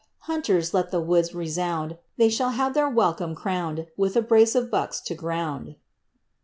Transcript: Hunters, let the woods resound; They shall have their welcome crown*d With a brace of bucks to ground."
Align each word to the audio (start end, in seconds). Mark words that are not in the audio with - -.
Hunters, 0.21 0.73
let 0.73 0.89
the 0.89 0.99
woods 0.99 1.35
resound; 1.35 1.99
They 2.17 2.27
shall 2.27 2.49
have 2.49 2.73
their 2.73 2.89
welcome 2.89 3.35
crown*d 3.35 3.85
With 3.95 4.15
a 4.15 4.21
brace 4.23 4.55
of 4.55 4.71
bucks 4.71 4.99
to 5.01 5.13
ground." 5.13 5.75